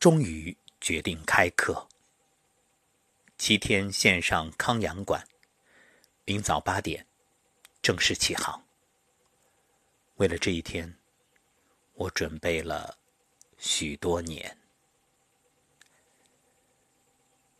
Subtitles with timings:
[0.00, 1.86] 终于决定开课。
[3.36, 5.22] 七天线上康养馆，
[6.24, 7.06] 明早八点
[7.82, 8.64] 正式起航。
[10.16, 10.96] 为了这一天，
[11.92, 12.96] 我准备了
[13.58, 14.56] 许多年。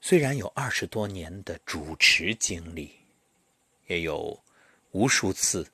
[0.01, 2.91] 虽然有二十多年的主持经历，
[3.87, 4.43] 也有
[4.93, 5.71] 无数次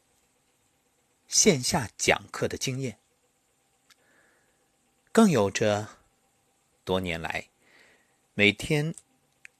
[1.28, 2.98] 线下讲课的经验，
[5.12, 5.88] 更有着
[6.86, 7.48] 多年来
[8.32, 8.94] 每天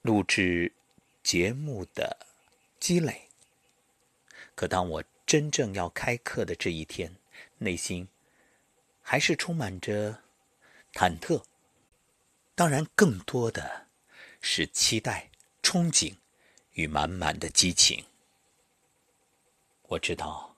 [0.01, 0.73] 录制
[1.21, 2.25] 节目的
[2.79, 3.27] 积累。
[4.55, 7.13] 可当我真正要开课的这一天，
[7.57, 8.07] 内心
[9.01, 10.23] 还是充满着
[10.93, 11.43] 忐忑，
[12.55, 13.85] 当然更多的。
[14.39, 15.29] 是期待、
[15.63, 16.15] 憧憬
[16.73, 18.05] 与满满的激情。
[19.81, 20.55] 我知道，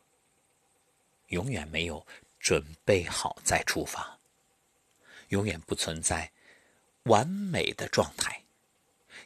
[1.27, 2.05] 永远没有
[2.39, 4.20] 准备好再出发，
[5.30, 6.30] 永远不存在
[7.03, 8.44] 完美的状态，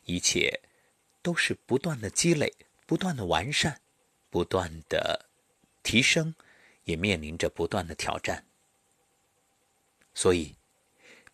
[0.05, 0.61] 一切
[1.21, 2.53] 都是不断的积累、
[2.85, 3.81] 不断的完善、
[4.29, 5.29] 不断的
[5.81, 6.35] 提升，
[6.83, 8.45] 也面临着不断的挑战。
[10.13, 10.55] 所以，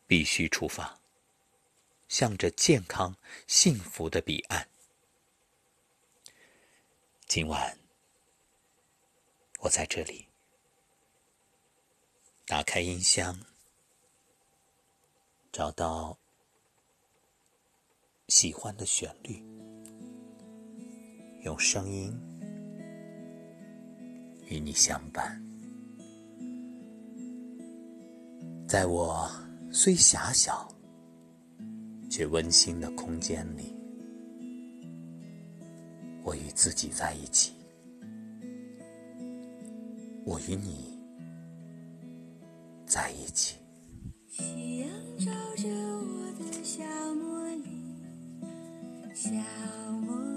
[0.07, 0.99] 必须出发。
[2.07, 4.67] 向着健康、幸福的彼岸。
[7.27, 7.77] 今晚，
[9.59, 10.27] 我在这里，
[12.47, 13.45] 打开音箱，
[15.51, 16.17] 找到
[18.29, 19.43] 喜欢的旋律，
[21.43, 22.17] 用声音
[24.47, 25.43] 与你相伴。
[28.67, 29.29] 在我
[29.71, 30.67] 虽狭小。
[32.11, 33.75] 却温馨的空间里，
[36.23, 37.53] 我与自己在一起，
[40.25, 40.97] 我与你
[42.87, 43.57] 在一起。
[44.27, 47.38] 夕阳照着我的小茉莉，
[49.21, 49.27] 小
[50.07, 50.28] 茉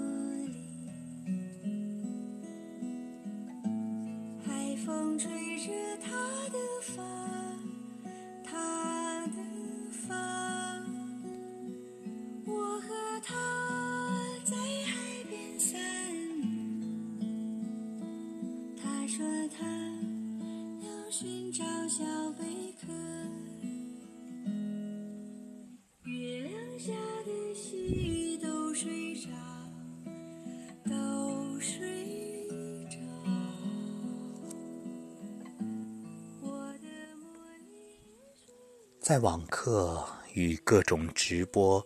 [39.03, 40.01] 在网课
[40.33, 41.85] 与各种直播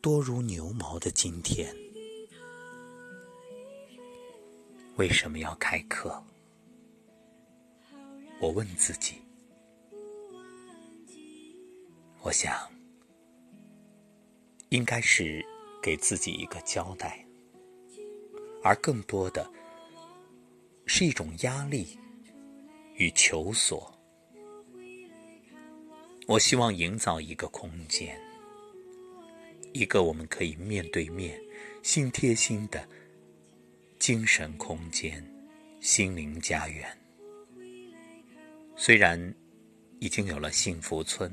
[0.00, 1.70] 多如牛毛的今天，
[4.96, 6.24] 为什么要开课？
[8.40, 9.16] 我问自己。
[12.22, 12.56] 我想，
[14.70, 15.44] 应该是
[15.82, 17.22] 给自己一个交代，
[18.62, 19.46] 而更多的
[20.86, 21.98] 是一种压力
[22.94, 23.94] 与求索。
[26.28, 28.14] 我希望营造一个空间，
[29.72, 31.40] 一个我们可以面对面、
[31.82, 32.86] 心贴心的
[33.98, 35.26] 精神空间、
[35.80, 36.86] 心灵家园。
[38.76, 39.34] 虽然
[40.00, 41.32] 已经有了幸福村，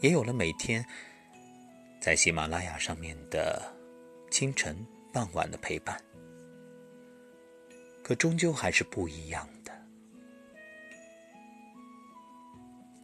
[0.00, 0.84] 也有了每天
[1.98, 3.74] 在喜马拉雅上面的
[4.30, 4.76] 清晨、
[5.14, 5.98] 傍晚的陪伴，
[8.02, 9.71] 可终究还是不一样的。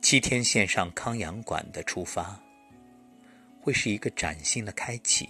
[0.08, 2.41] 七天线上康养馆的出发，
[3.60, 5.28] 会是一个崭新的开启，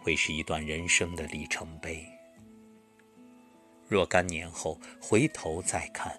[0.00, 2.06] 会是一段人生的里程碑。
[3.88, 6.16] 若干年后回头再看，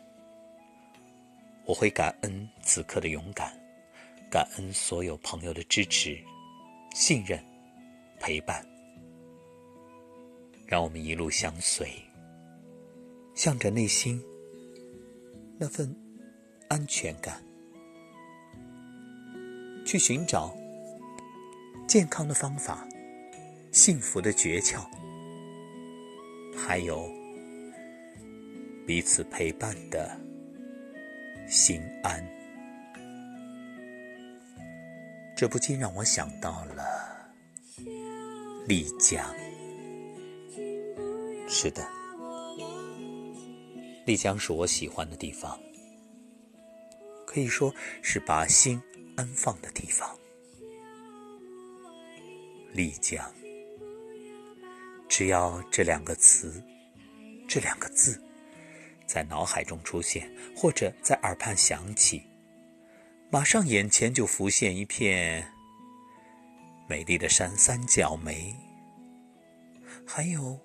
[1.64, 3.58] 我会感恩此刻的勇敢，
[4.30, 6.22] 感恩所有朋友的支持、
[6.94, 7.42] 信任、
[8.20, 8.62] 陪伴，
[10.68, 11.90] 让我们一路相随，
[13.34, 14.22] 向着内心
[15.58, 16.05] 那份。
[16.68, 17.42] 安全感，
[19.86, 20.56] 去寻找
[21.88, 22.88] 健康的方法、
[23.72, 24.84] 幸福的诀窍，
[26.58, 27.08] 还有
[28.86, 30.20] 彼此陪伴的
[31.48, 32.26] 心安。
[35.38, 36.84] 这不禁让我想到了
[38.68, 39.24] 丽江。
[41.48, 41.88] 是的，
[44.06, 45.60] 丽江是我喜欢的地方。
[47.36, 48.82] 可以说是把心
[49.18, 50.18] 安放的地方。
[52.72, 53.30] 丽江，
[55.10, 56.64] 只要这两个词、
[57.46, 58.24] 这两个字
[59.06, 62.24] 在脑海中出现，或者在耳畔响起，
[63.30, 65.46] 马上眼前就浮现一片
[66.88, 68.56] 美丽的山三角梅，
[70.08, 70.58] 还有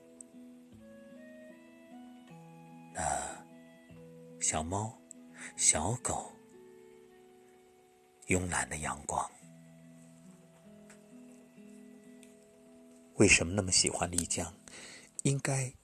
[2.95, 3.03] 那
[4.41, 4.97] 小猫、
[5.57, 6.33] 小狗，
[8.31, 9.29] 慵懒的阳光。
[13.17, 14.55] 为什么那么喜欢丽江？
[15.25, 15.75] 应该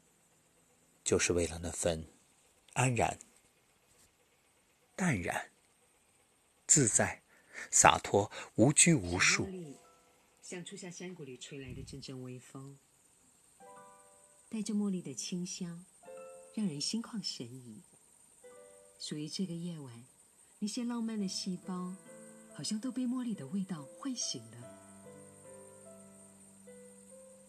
[1.02, 2.06] 就是为了那份
[2.75, 3.19] 安然、
[4.94, 5.50] 淡然。
[6.69, 7.20] 自在、
[7.69, 9.48] 洒脱、无拘无束，
[10.40, 12.78] 像初夏山谷里吹来的阵阵微风，
[14.48, 15.84] 带着茉莉的清香，
[16.54, 17.82] 让人心旷神怡。
[19.00, 20.06] 属于这个夜晚，
[20.60, 21.94] 那些浪漫的细胞，
[22.56, 24.56] 好像都被茉莉的味道唤醒了。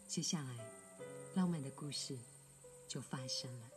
[0.06, 0.50] 接下来，
[1.34, 2.14] 浪漫的故事
[2.86, 3.70] 就发生了。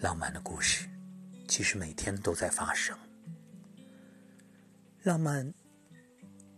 [0.00, 0.88] 浪漫的故事，
[1.48, 2.96] 其实每天都在发生。
[5.02, 5.52] 浪漫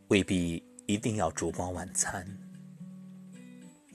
[0.08, 2.27] 未必一定要烛光晚餐，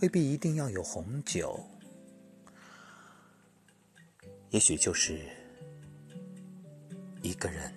[0.01, 1.59] 未必一定要有红酒，
[4.49, 5.25] 也许就是
[7.21, 7.73] 一个人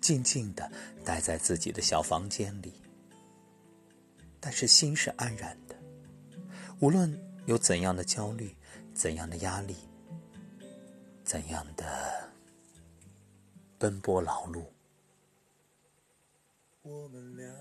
[0.00, 0.70] 静静的
[1.04, 2.72] 待在自己的小房间里，
[4.40, 5.76] 但是心是安然的。
[6.80, 8.54] 无论有怎样的焦虑，
[8.94, 9.76] 怎样的压力。
[11.24, 12.30] 怎样的
[13.78, 14.64] 奔波劳碌？
[16.82, 17.52] 我们俩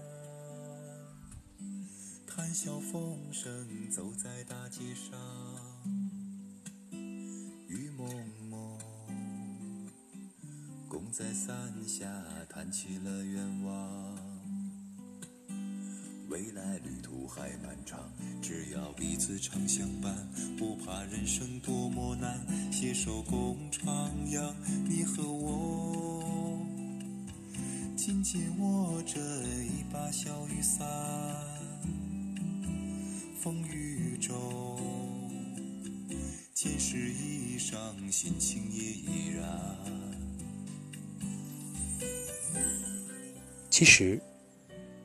[2.36, 3.50] 谈笑风生，
[3.90, 5.18] 走在大街上，
[6.92, 8.06] 雨蒙
[8.50, 8.78] 蒙，
[10.90, 12.06] 共在伞下
[12.50, 14.18] 谈起了愿望。
[16.28, 18.12] 未来旅途还漫长，
[18.42, 20.14] 只要彼此常相伴，
[20.58, 24.54] 不怕人生多么难，携手共徜徉。
[24.90, 26.60] 你和我
[27.96, 29.22] 紧紧握着
[29.64, 30.86] 一把小雨伞，
[33.46, 34.34] 风雨中
[36.52, 39.46] 即使衣裳，心情也依然。
[43.70, 44.20] 其实，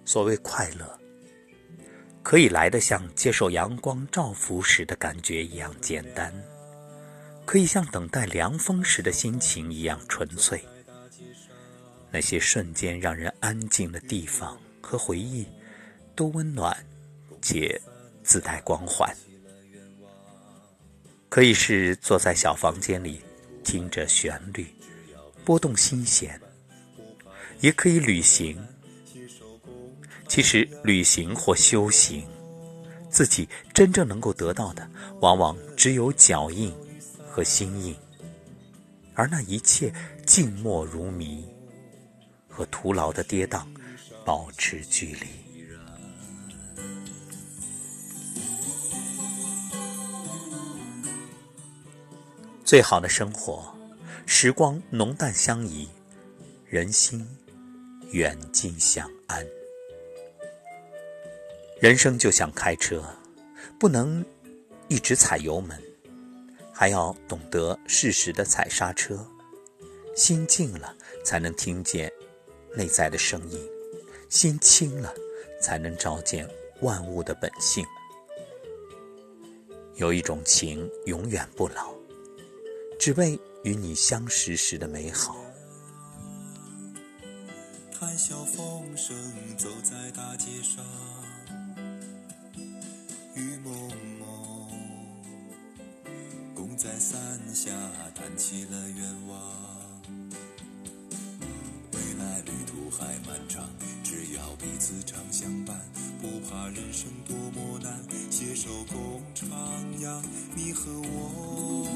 [0.07, 0.99] 所谓快乐。
[2.23, 6.33] 可以来的像接受阳光照拂时的感觉一样简单，
[7.45, 10.65] 可以像等待凉风时的心情一样纯粹。
[12.11, 15.47] 那些瞬间让人安静的地方和回忆，
[16.15, 16.75] 都温暖
[17.43, 17.79] 且
[18.23, 19.15] 自带光环。
[21.29, 23.21] 可以是坐在小房间里，
[23.63, 24.67] 听着旋律，
[25.45, 26.31] 拨动心弦；
[27.61, 28.59] 也可以旅行。
[30.27, 32.27] 其实，旅行或修行，
[33.09, 34.89] 自己真正能够得到的，
[35.21, 36.73] 往往只有脚印
[37.29, 37.95] 和心印，
[39.15, 39.93] 而那一切
[40.27, 41.45] 静默如谜，
[42.49, 43.65] 和徒劳的跌宕
[44.25, 45.27] 保持距离。
[52.71, 53.75] 最好的生活，
[54.27, 55.89] 时光浓淡相宜，
[56.69, 57.27] 人心
[58.13, 59.45] 远近相安。
[61.81, 63.03] 人生就像开车，
[63.77, 64.25] 不能
[64.87, 65.83] 一直踩油门，
[66.73, 69.19] 还要懂得适时的踩刹车。
[70.15, 72.09] 心静了，才能听见
[72.77, 73.59] 内在的声音；
[74.29, 75.13] 心清了，
[75.61, 76.49] 才能照见
[76.83, 77.85] 万物的本性。
[79.97, 81.93] 有一种情永远不老，
[83.01, 85.35] 只为与你相识时的美好。
[87.99, 89.17] 谈笑风生，
[89.57, 90.85] 走在大街上。
[93.35, 93.73] 雨蒙
[94.19, 94.69] 蒙，
[96.55, 97.71] 共在伞下
[98.15, 100.03] 谈起了愿望。
[101.95, 103.67] 未来旅途还漫长，
[104.05, 105.75] 只要彼此常相伴，
[106.21, 107.99] 不怕人生多么难，
[108.31, 109.47] 携手共徜
[110.03, 110.23] 徉。
[110.55, 111.89] 你和我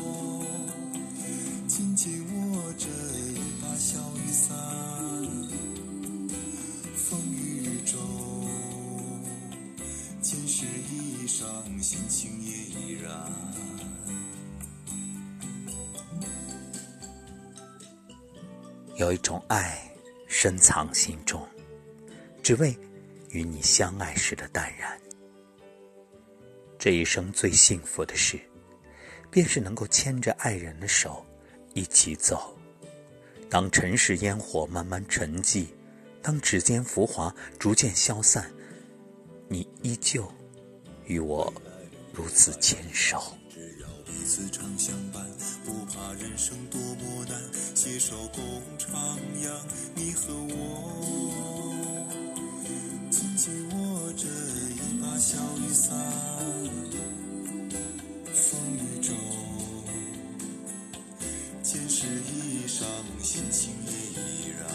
[11.85, 13.13] 心情也依然。
[18.97, 19.87] 有一种爱
[20.27, 21.47] 深藏心中，
[22.43, 22.75] 只为
[23.29, 24.99] 与你相爱时的淡然。
[26.79, 28.41] 这一生最幸福的事，
[29.31, 31.23] 便是能够牵着爱人的手
[31.75, 32.57] 一起走。
[33.51, 35.67] 当尘世烟火慢慢沉寂，
[36.23, 38.51] 当指尖浮华逐渐消散，
[39.49, 40.27] 你依旧
[41.05, 41.53] 与我
[42.15, 43.21] 如此坚守。
[43.51, 45.27] 只要彼此常相伴，
[45.65, 47.41] 不怕人生多么难，
[47.75, 49.51] 携手共徜徉。
[49.97, 51.75] 你和我，
[53.11, 55.93] 紧紧握着一把小雨伞，
[58.33, 59.17] 风雨中
[61.63, 62.85] 见识衣裳，
[63.23, 64.69] 心情也依然。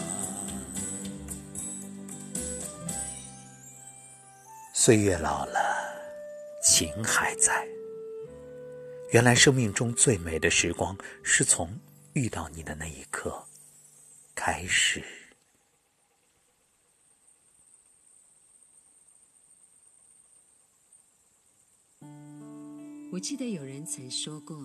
[4.74, 5.59] 岁月老了，
[6.80, 7.68] 情还在。
[9.12, 11.78] 原来生命中最美的时光，是从
[12.14, 13.46] 遇到你的那一刻
[14.34, 15.04] 开始。
[23.12, 24.56] 我记得有人曾说过，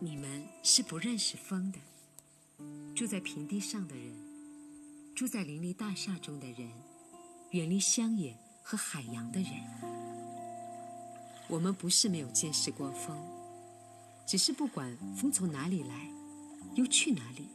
[0.00, 1.78] 你们是不认识风的。
[2.96, 4.12] 住在平地上的人，
[5.14, 6.68] 住在林立大厦中的人，
[7.50, 9.52] 远离乡野和海洋的人，
[11.48, 13.16] 我们不是没有见识过风，
[14.26, 16.10] 只是不管风从哪里来，
[16.74, 17.48] 又去哪里，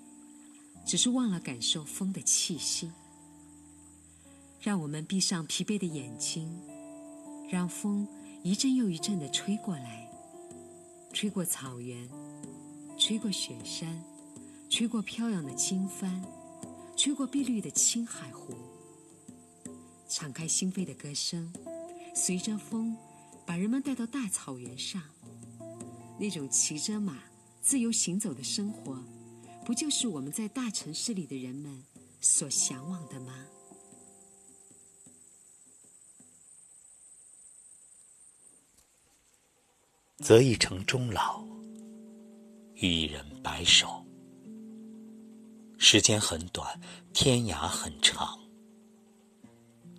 [0.86, 2.91] 只是忘了感受风的气息。
[4.62, 6.62] 让我们闭上疲惫的眼睛，
[7.50, 8.07] 让风
[8.43, 10.07] 一阵又一阵的吹过来，
[11.12, 12.07] 吹过草原，
[12.98, 14.03] 吹过雪山，
[14.69, 16.21] 吹过飘扬的经幡，
[16.95, 18.53] 吹过碧绿的青海湖。
[20.07, 21.51] 敞开心扉的歌声，
[22.13, 22.95] 随着风，
[23.51, 25.03] 把人们带到大草原上。
[26.17, 27.22] 那种骑着马
[27.62, 28.98] 自由行走的生活，
[29.65, 31.84] 不就是我们在大城市里的人们
[32.22, 33.46] 所向往的吗？
[40.20, 41.43] 择一城终老，
[42.75, 44.05] 与一人白首。
[45.77, 46.79] 时间很短，
[47.13, 48.39] 天涯很长。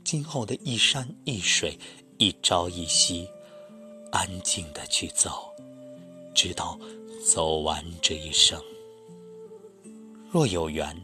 [0.02, 1.78] 今后的一山一水，
[2.16, 3.28] 一朝一夕，
[4.12, 5.50] 安静的去走，
[6.34, 6.78] 直到
[7.24, 8.62] 走完这一生。
[10.30, 10.94] 若有缘，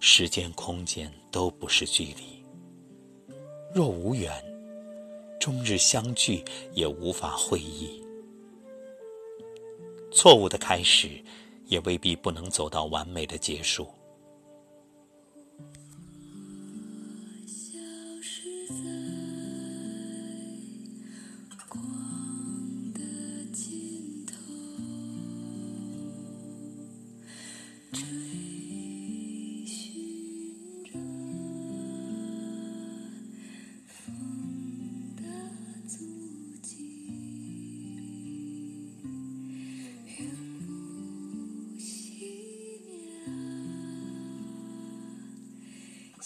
[0.00, 2.42] 时间空间都不是距离；
[3.74, 4.32] 若无缘，
[5.38, 8.02] 终日相聚也无法会意。
[10.10, 11.10] 错误的开始，
[11.66, 13.86] 也未必不能走到完美的结束。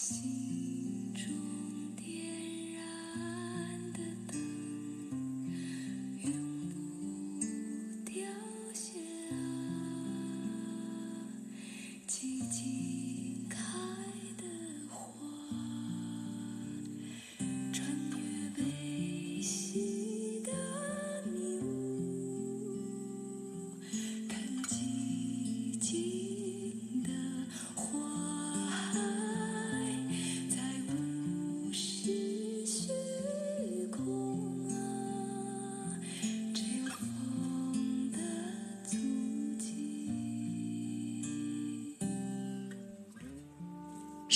[0.01, 0.50] 心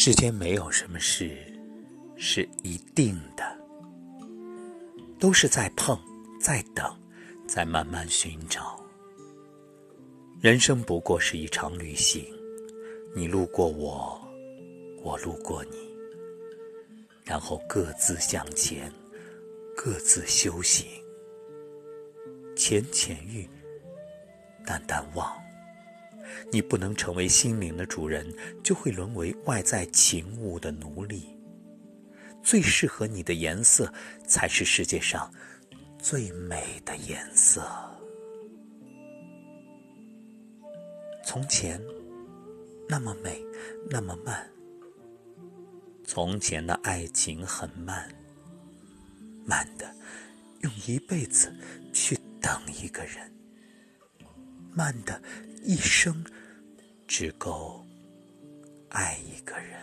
[0.07, 1.35] 世间没有什么事
[2.15, 3.43] 是一定的，
[5.19, 6.00] 都是在碰，
[6.39, 6.95] 在等，
[7.47, 8.79] 在慢慢寻找。
[10.39, 12.24] 人生不过是一场旅行，
[13.15, 14.21] 你路过我，
[15.01, 15.77] 我路过你，
[17.24, 18.93] 然后各自向前，
[19.75, 20.85] 各自修行。
[22.55, 23.50] 浅浅遇，
[24.67, 25.44] 淡淡忘。
[26.51, 28.32] 你不能成为心灵的主人，
[28.63, 31.29] 就会沦为外在情物的奴隶。
[32.44, 33.91] 最适合你的颜色，
[34.27, 35.34] 才是世界上
[35.98, 37.67] 最美的颜色。
[41.25, 41.82] 从前
[42.88, 43.44] 那么美，
[43.89, 44.48] 那么慢。
[46.05, 48.08] 从前的爱情很慢，
[49.44, 49.91] 慢的
[50.62, 51.51] 用一辈子
[51.91, 53.35] 去等一个人。
[54.75, 55.22] 慢的
[55.63, 56.24] 一生
[57.08, 57.86] 只够
[58.89, 59.79] 爱一个人。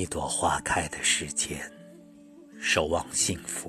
[0.00, 1.60] 一朵花开的时间，
[2.58, 3.68] 守望幸福；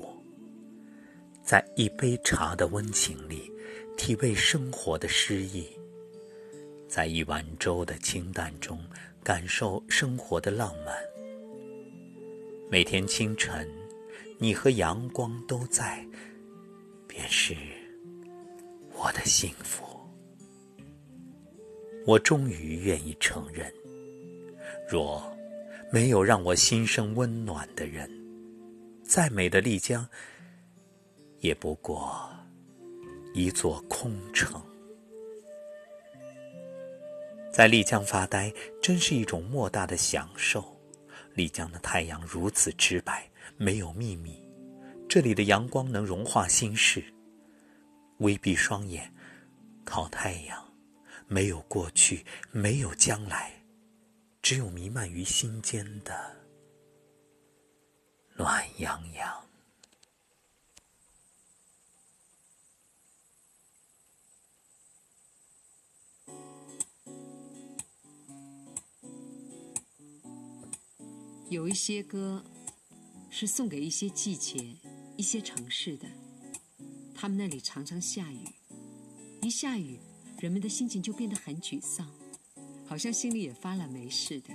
[1.44, 3.52] 在一杯茶的温情里，
[3.98, 5.66] 体味生活的诗意；
[6.88, 8.80] 在一碗粥的清淡中，
[9.22, 10.96] 感受生活的浪漫。
[12.70, 13.70] 每天清晨，
[14.38, 16.02] 你和阳光都在，
[17.10, 17.54] 便是
[18.94, 19.84] 我的幸福。
[22.08, 23.70] 我终于愿意承认，
[24.90, 25.30] 若。
[25.94, 28.10] 没有让我心生温暖的人，
[29.04, 30.08] 再美的丽江，
[31.40, 32.30] 也不过
[33.34, 34.62] 一座空城。
[37.52, 40.80] 在丽江发呆，真是一种莫大的享受。
[41.34, 44.42] 丽江的太阳如此直白，没有秘密。
[45.10, 47.04] 这里的阳光能融化心事。
[48.20, 49.14] 微闭双眼，
[49.84, 50.58] 靠太阳，
[51.28, 53.61] 没有过去，没有将来。
[54.42, 56.36] 只有弥漫于心间的
[58.36, 59.48] 暖洋洋。
[71.50, 72.44] 有一些歌
[73.30, 74.78] 是送给一些季节、
[75.18, 76.08] 一些城市的，
[77.14, 78.48] 他们那里常常下雨，
[79.42, 80.00] 一下雨，
[80.40, 82.21] 人们的心情就变得很沮丧。
[82.92, 84.54] 好像心里也发了霉似的。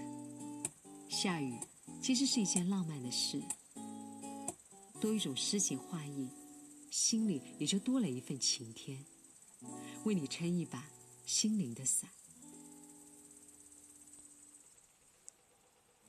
[1.09, 1.59] 下雨
[2.03, 3.43] 其实是一件浪漫的事，
[5.01, 6.29] 多一种诗情画意，
[6.91, 9.03] 心里也就多了一份晴天，
[10.05, 10.87] 为你撑一把
[11.25, 12.11] 心灵的伞。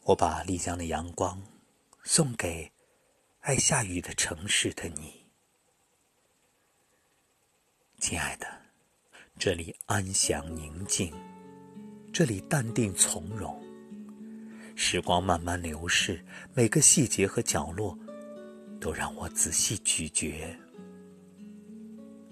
[0.04, 1.42] 我把丽江的阳光
[2.04, 2.70] 送给
[3.40, 5.24] 爱下雨的城市的你，
[8.00, 8.46] 亲爱的，
[9.40, 11.10] 这里安详宁静。
[12.12, 13.56] 这里淡定从容，
[14.76, 16.20] 时光慢慢流逝，
[16.56, 17.98] 每个细节和角落
[18.80, 20.58] 都让我仔细咀嚼。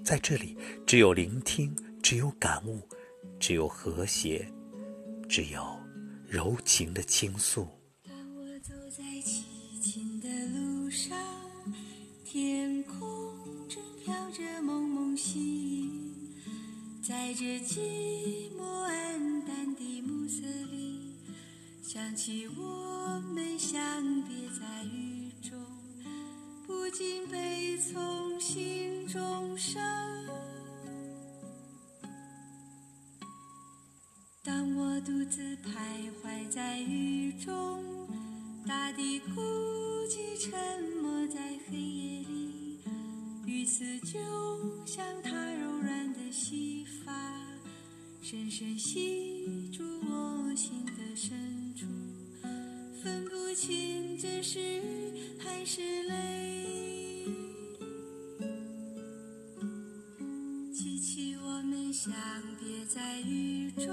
[0.04, 2.82] 在这里，只有聆听，只有感悟，
[3.40, 4.48] 只有和谐，
[5.30, 5.64] 只有
[6.28, 7.68] 柔情的倾诉。
[8.08, 9.44] 我走在凄
[9.82, 11.16] 清的路上，
[12.24, 13.36] 天空
[13.68, 16.34] 正飘着蒙蒙细雨，
[17.04, 18.64] 在这寂寞
[20.28, 21.06] 安。
[21.82, 25.58] 想起我们相别在雨中，
[26.66, 29.82] 不禁悲从心中生。
[34.44, 37.84] 当我独自徘徊在雨中，
[38.68, 39.42] 大地孤
[40.10, 42.80] 寂沉默在黑夜里，
[43.46, 44.20] 雨丝就
[44.86, 47.14] 像它柔软的细发，
[48.22, 49.35] 深深吸
[49.72, 51.86] 住我心的深处。
[53.04, 54.82] 分不清这是
[55.38, 57.28] 还是泪，
[60.74, 62.12] 记起我们相
[62.60, 63.88] 别在雨中，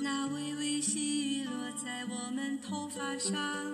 [0.00, 1.52] 那微微细雨落
[1.84, 3.67] 在我们头发上，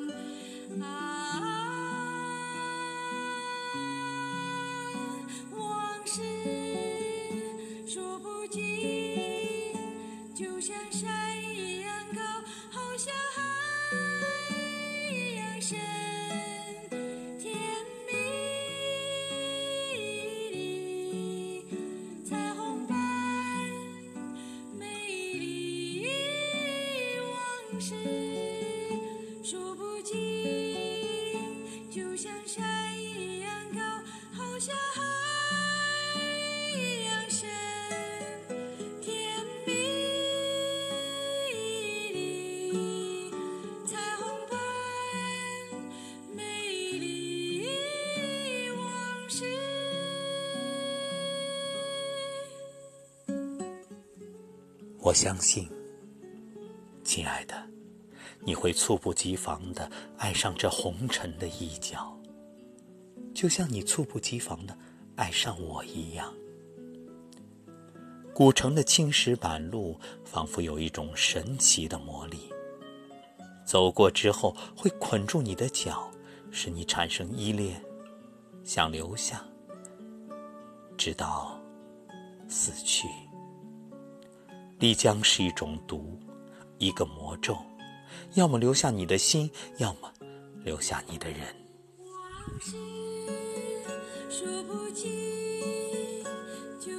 [31.90, 32.64] 就像山
[33.00, 33.80] 一样高，
[34.32, 35.00] 好像海
[36.76, 37.48] 一样深，
[39.00, 39.12] 甜
[39.64, 39.72] 蜜
[42.12, 43.30] 里
[43.86, 44.58] 彩虹般
[46.34, 46.42] 美
[46.98, 47.68] 丽
[48.70, 49.44] 往事。
[55.00, 55.68] 我相信，
[57.14, 57.54] 亲爱的，
[58.40, 62.12] 你会猝不及防的爱上这红尘的一角，
[63.32, 64.76] 就像你猝不及防的
[65.14, 66.34] 爱上我一样。
[68.34, 72.52] 古城的青石板路仿佛有一种神奇的魔力，
[73.64, 76.10] 走过之后会捆住你的脚，
[76.50, 77.80] 使你产生依恋，
[78.64, 79.40] 想留下，
[80.96, 81.60] 直到
[82.48, 83.06] 死去。
[84.80, 86.18] 丽江是一种毒，
[86.84, 87.56] 一个魔咒，
[88.34, 90.12] 要么留下你的心，要么
[90.62, 91.40] 留下你的人。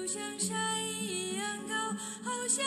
[0.08, 0.56] 像山
[1.04, 1.76] 一样高，
[2.24, 2.64] 好像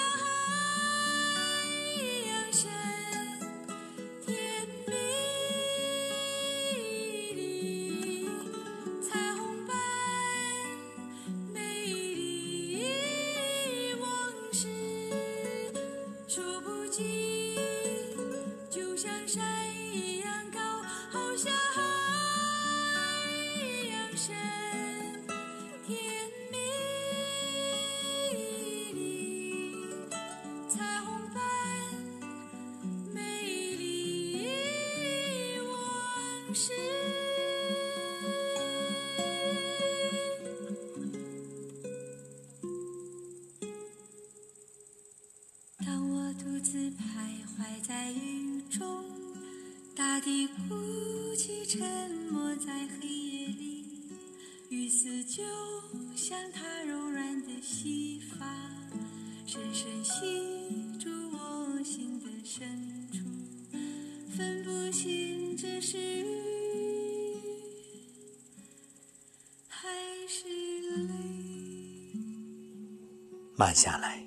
[73.58, 74.24] 慢下来，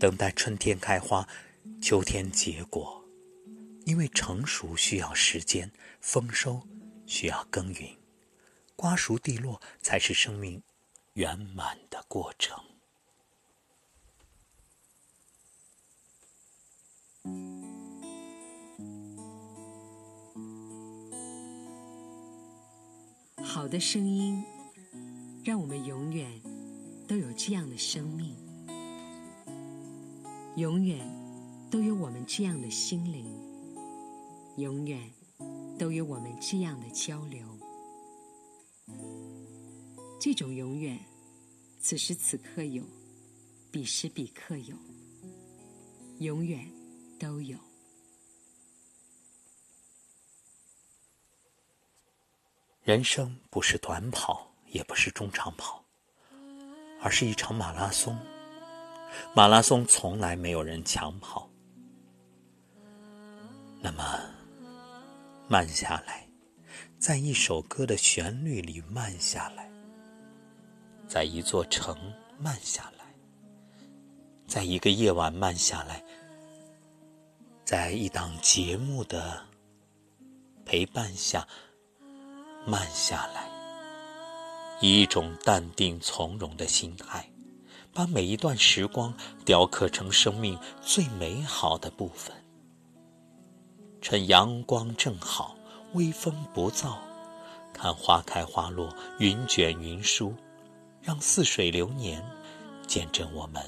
[0.00, 1.28] 等待春天开花，
[1.82, 3.04] 秋天结果。
[3.84, 6.66] 因为成熟需要时间，丰收
[7.04, 7.94] 需要耕耘，
[8.74, 10.62] 瓜熟蒂落才是生命
[11.12, 12.58] 圆满的过程。
[23.44, 24.42] 好的声音，
[25.44, 26.40] 让我们永远
[27.12, 28.34] 都有这样的生命，
[30.56, 31.06] 永远
[31.70, 33.26] 都有我们这样的心灵，
[34.56, 35.12] 永远
[35.78, 37.46] 都有我们这样的交流。
[40.18, 40.98] 这种永远，
[41.78, 42.82] 此时此刻有，
[43.70, 44.74] 彼时彼刻有，
[46.20, 46.66] 永远
[47.20, 47.58] 都有。
[52.82, 55.81] 人生不是短跑，也不是中长跑，
[57.02, 58.16] 而是一场马拉松。
[59.34, 61.48] 马拉松从来没有人抢跑。
[63.80, 64.02] 那么，
[65.48, 66.26] 慢下来，
[66.98, 69.70] 在一首歌的旋律里慢下来，
[71.06, 71.96] 在一座城
[72.38, 73.04] 慢下来，
[74.46, 76.02] 在一个夜晚慢下来，
[77.64, 79.42] 在一档节目的
[80.64, 81.46] 陪伴下。
[82.64, 83.50] 慢下来，
[84.82, 87.30] 以一种淡定从容的心态，
[87.94, 89.14] 把每一段时光
[89.44, 92.34] 雕刻成生命最美好的部分。
[94.00, 95.56] 趁阳光正好，
[95.94, 96.96] 微风不燥，
[97.72, 100.34] 看花开花落，云卷云舒，
[101.00, 102.20] 让似水流年，
[102.88, 103.62] 见证我们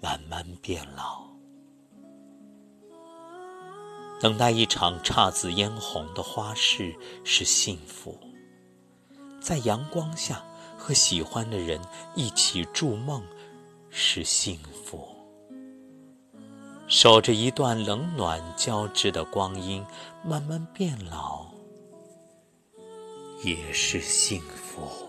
[0.00, 1.26] 慢慢变老。
[4.18, 8.18] 等待一场姹紫嫣红的花事是幸福，
[9.46, 10.42] 在阳光下
[10.76, 11.80] 和喜欢的人
[12.16, 13.22] 一起筑梦
[13.90, 15.06] 是幸福，
[16.88, 19.86] 守着一段冷暖交织的光阴
[20.24, 21.46] 慢慢变老
[23.44, 25.05] 也是幸福。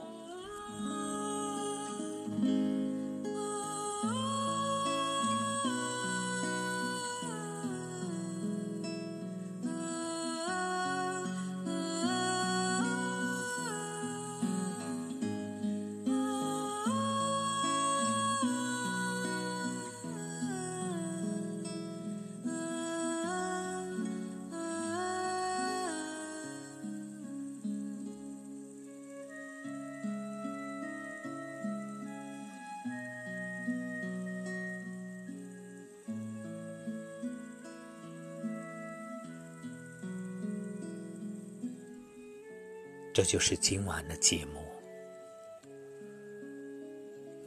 [43.18, 44.64] 这就是今晚的节目。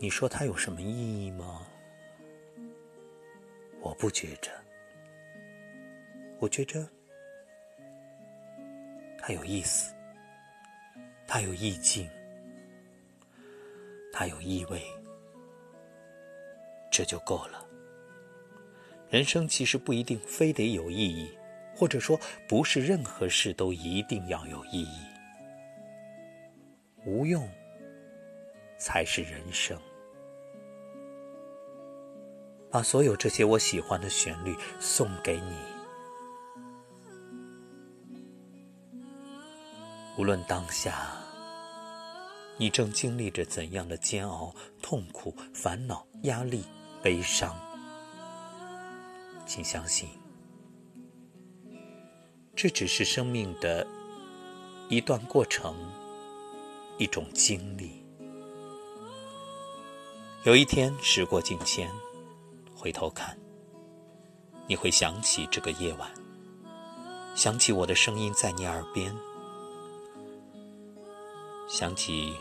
[0.01, 1.65] 你说它有什么意义吗？
[3.81, 4.51] 我不觉着，
[6.41, 6.85] 我觉着
[9.17, 9.95] 它有意思，
[11.25, 12.11] 它有意境，
[14.13, 14.83] 它有意味，
[16.91, 17.65] 这就够了。
[19.09, 21.31] 人生其实不一定非得有意义，
[21.77, 25.07] 或者说不是任何事都一定要有意义，
[27.05, 27.49] 无用
[28.79, 29.79] 才是人生。
[32.71, 35.57] 把所有这些我喜欢的旋律送给你，
[40.17, 41.11] 无论当下
[42.57, 46.65] 你正经历着怎样的煎熬、痛苦、烦恼、压力、
[47.03, 47.57] 悲伤，
[49.47, 50.09] 请相信，
[52.55, 53.85] 这只是生命的
[54.89, 55.75] 一段过程，
[57.01, 58.05] 一种经历。
[60.45, 61.91] 有一天，时过境迁。
[62.77, 63.39] 回头看，
[64.67, 66.11] 你会想起这个夜晚，
[67.35, 69.15] 想起我的声音在你耳边，
[71.69, 72.37] 想起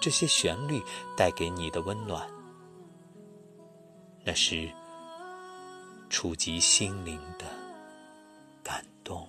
[0.00, 0.82] 这些旋律
[1.16, 2.28] 带给你的温暖，
[4.24, 4.68] 那是
[6.10, 7.46] 触及心灵的
[8.64, 9.28] 感动。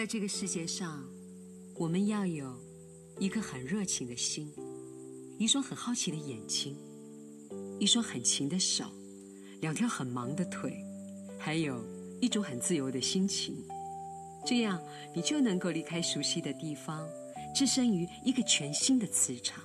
[0.00, 1.04] 在这个世界上，
[1.76, 2.58] 我们要有
[3.18, 4.50] 一颗很热情的心，
[5.38, 6.74] 一双很好奇的眼睛，
[7.78, 8.86] 一双很勤的手，
[9.60, 10.74] 两条很忙的腿，
[11.38, 11.84] 还有
[12.18, 13.62] 一种很自由的心情。
[14.46, 14.82] 这样，
[15.14, 17.06] 你就能够离开熟悉的地方，
[17.54, 19.62] 置身于一个全新的磁场。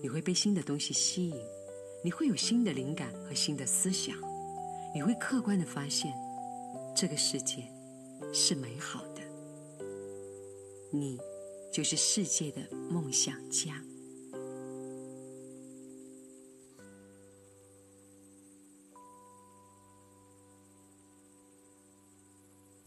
[0.00, 1.36] 你会被新的东西吸引，
[2.04, 4.16] 你会有新的灵感和新的思想，
[4.94, 6.14] 你会客观的发现，
[6.94, 7.64] 这个世界
[8.32, 9.13] 是美好的。
[10.94, 11.18] 你
[11.72, 13.93] 就是世界的梦想家。